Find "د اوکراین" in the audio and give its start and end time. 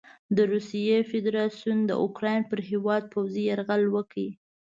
1.85-2.41